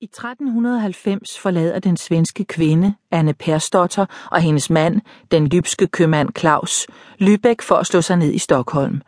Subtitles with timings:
[0.00, 6.86] I 1390 forlader den svenske kvinde Anne Persdotter og hendes mand, den lybske købmand Claus,
[7.20, 9.02] Lübeck for at slå sig ned i Stockholm.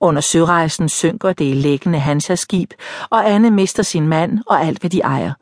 [0.00, 2.70] Under sørejsen synker det læggende Hansa-skib,
[3.10, 5.32] og Anne mister sin mand og alt, hvad de ejer.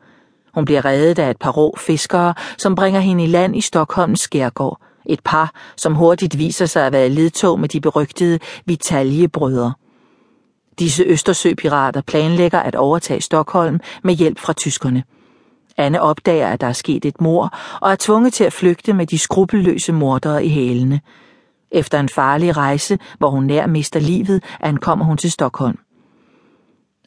[0.53, 4.19] Hun bliver reddet af et par rå fiskere, som bringer hende i land i Stockholms
[4.19, 4.81] skærgård.
[5.05, 9.73] Et par, som hurtigt viser sig at være ledtog med de berygtede Vitaliebrødre.
[10.79, 15.03] Disse Østersøpirater planlægger at overtage Stockholm med hjælp fra tyskerne.
[15.77, 19.05] Anne opdager, at der er sket et mor, og er tvunget til at flygte med
[19.07, 21.01] de skrupelløse mordere i hælene.
[21.71, 25.77] Efter en farlig rejse, hvor hun nær mister livet, ankommer hun til Stockholm.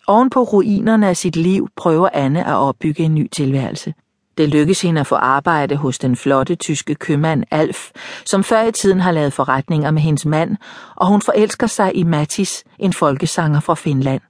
[0.07, 3.95] Oven på ruinerne af sit liv prøver Anne at opbygge en ny tilværelse.
[4.41, 7.91] Det lykkes hende at få arbejde hos den flotte tyske købmand Alf,
[8.25, 10.57] som før i tiden har lavet forretninger med hendes mand,
[10.97, 14.21] og hun forelsker sig i Mattis, en folkesanger fra Finland.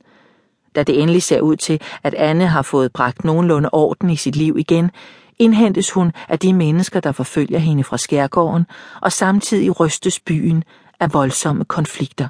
[0.75, 4.37] Da det endelig ser ud til, at Anne har fået bragt nogenlunde orden i sit
[4.37, 4.91] liv igen,
[5.39, 8.67] indhentes hun af de mennesker, der forfølger hende fra skærgården,
[9.03, 10.65] og samtidig rystes byen
[11.01, 12.29] af voldsomme konflikter.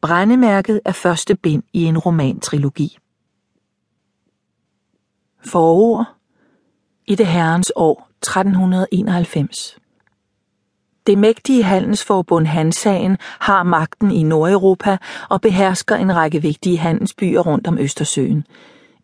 [0.00, 2.98] Brændemærket er første bind i en romantrilogi.
[5.48, 6.04] Forord
[7.06, 9.78] i det herrens år 1391.
[11.06, 14.96] Det mægtige handelsforbund Hansaen har magten i Nordeuropa
[15.28, 18.46] og behersker en række vigtige handelsbyer rundt om Østersøen.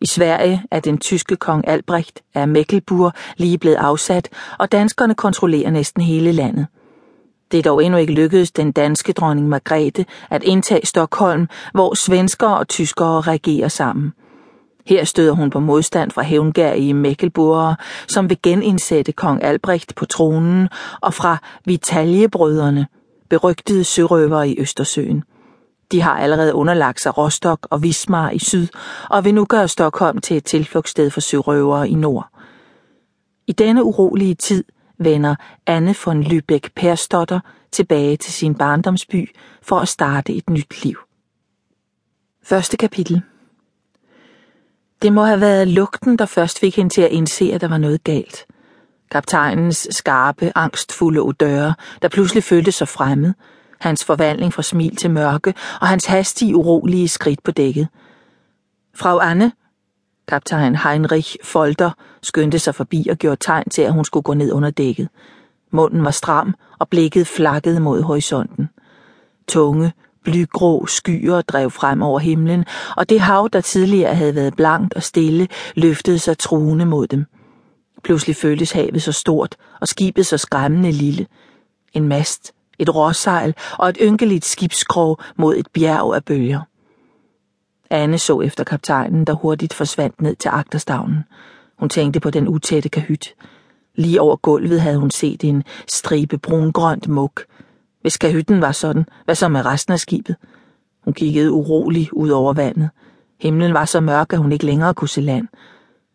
[0.01, 5.71] I Sverige er den tyske kong Albrecht af Mecklenburg lige blevet afsat, og danskerne kontrollerer
[5.71, 6.67] næsten hele landet.
[7.51, 12.57] Det er dog endnu ikke lykkedes den danske dronning Margrethe at indtage Stockholm, hvor svenskere
[12.57, 14.13] og tyskere regerer sammen.
[14.85, 17.75] Her støder hun på modstand fra hævngærige Mekkelburger,
[18.07, 20.69] som vil genindsætte kong Albrecht på tronen,
[21.01, 22.87] og fra Vitaljebrødrene,
[23.29, 25.23] berygtede sørøvere i Østersøen.
[25.91, 28.67] De har allerede underlagt sig Rostock og Wismar i syd,
[29.09, 32.27] og vil nu gøre Stockholm til et tilflugtssted for sørøvere i nord.
[33.47, 34.63] I denne urolige tid
[34.97, 35.35] vender
[35.67, 37.39] Anne von Lübeck Perstotter
[37.71, 40.97] tilbage til sin barndomsby for at starte et nyt liv.
[42.43, 43.21] Første kapitel
[45.03, 47.77] det må have været lugten, der først fik hende til at indse, at der var
[47.77, 48.45] noget galt.
[49.11, 53.33] Kaptajnens skarpe, angstfulde odøre, der pludselig følte sig fremmed,
[53.79, 57.87] hans forvandling fra smil til mørke og hans hastige, urolige skridt på dækket.
[58.95, 59.51] Frau Anne,
[60.27, 64.51] kaptajn Heinrich Folter, skyndte sig forbi og gjorde tegn til, at hun skulle gå ned
[64.51, 65.09] under dækket.
[65.71, 68.69] Munden var stram, og blikket flakkede mod horisonten.
[69.47, 72.65] Tunge, Blygrå skyer drev frem over himlen,
[72.97, 77.25] og det hav, der tidligere havde været blankt og stille, løftede sig truende mod dem.
[78.03, 81.27] Pludselig føltes havet så stort, og skibet så skræmmende lille.
[81.93, 86.61] En mast, et råsejl og et ynkeligt skibskrog mod et bjerg af bølger.
[87.89, 91.23] Anne så efter kaptajnen, der hurtigt forsvandt ned til agterstavnen.
[91.79, 93.35] Hun tænkte på den utætte kahyt.
[93.95, 97.45] Lige over gulvet havde hun set en stribe brungrønt muk,
[98.03, 100.35] hvis kahytten var sådan, hvad så med resten af skibet?
[101.03, 102.89] Hun kiggede urolig ud over vandet.
[103.39, 105.47] Himlen var så mørk, at hun ikke længere kunne se land.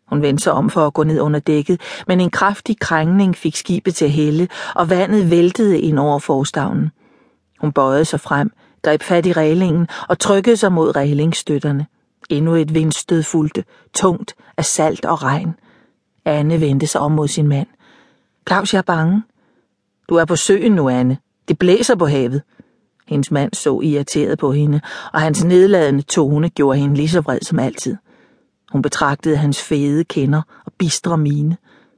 [0.07, 3.55] Hun vendte sig om for at gå ned under dækket, men en kraftig krængning fik
[3.55, 6.91] skibet til at hælde, og vandet væltede ind over forstavnen.
[7.59, 8.51] Hun bøjede sig frem,
[8.81, 11.85] greb fat i reglingen og trykkede sig mod reglingsstøtterne.
[12.29, 13.63] Endnu et vindstød fulgte,
[13.93, 15.55] tungt af salt og regn.
[16.25, 17.67] Anne vendte sig om mod sin mand.
[18.47, 19.23] Claus, jeg er bange.
[20.09, 21.17] Du er på søen nu, Anne,
[21.49, 22.41] det blæser på havet.
[23.07, 24.81] Hendes mand så irriteret på hende,
[25.13, 27.95] og hans nedladende tone gjorde hende lige så vred som altid.
[28.71, 31.57] Hun betragtede hans fede kender og bistre mine.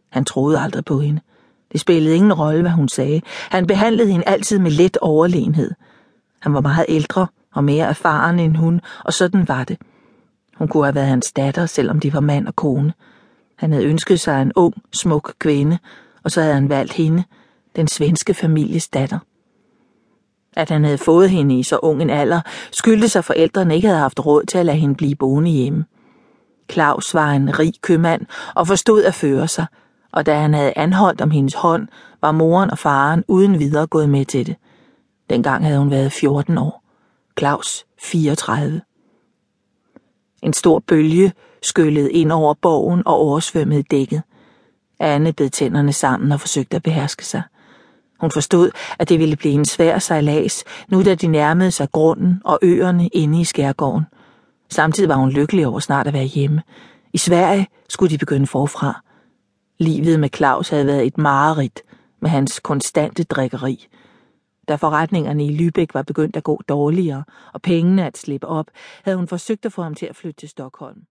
[0.09, 1.22] Han troede aldrig på hende.
[1.72, 3.22] Det spillede ingen rolle, hvad hun sagde.
[3.50, 5.72] Han behandlede hende altid med let overlegenhed.
[6.39, 9.78] Han var meget ældre og mere erfaren end hun, og sådan var det.
[10.57, 12.94] Hun kunne have været hans datter, selvom de var mand og kone.
[13.56, 15.78] Han havde ønsket sig en ung, smuk kvinde,
[16.23, 17.23] og så havde han valgt hende,
[17.75, 19.19] den svenske families datter.
[20.56, 22.41] At han havde fået hende i så ung en alder,
[22.72, 25.85] skyldtes at forældrene ikke havde haft råd til at lade hende blive boende hjemme.
[26.72, 28.25] Claus var en rig købmand
[28.56, 29.65] og forstod at føre sig,
[30.12, 31.88] og da han havde anholdt om hendes hånd,
[32.21, 34.56] var moren og faren uden videre gået med til det.
[35.30, 36.83] Dengang havde hun været 14 år.
[37.39, 38.81] Claus 34.
[40.42, 44.21] En stor bølge skyllede ind over borgen og oversvømmede dækket.
[45.00, 47.42] Anne bed tænderne sammen og forsøgte at beherske sig.
[48.21, 52.41] Hun forstod, at det ville blive en svær sejlads, nu da de nærmede sig grunden
[52.45, 54.06] og øerne inde i skærgården.
[54.69, 56.62] Samtidig var hun lykkelig over snart at være hjemme.
[57.13, 59.01] I Sverige skulle de begynde forfra.
[59.79, 61.81] Livet med Claus havde været et mareridt
[62.21, 63.88] med hans konstante drikkeri.
[64.67, 68.65] Da forretningerne i Lübeck var begyndt at gå dårligere, og pengene at slippe op,
[69.03, 71.01] havde hun forsøgt at få ham til at flytte til Stockholm.